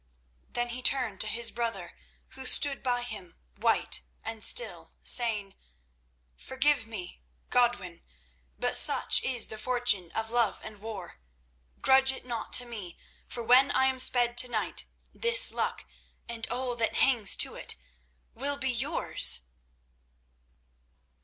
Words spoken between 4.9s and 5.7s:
saying: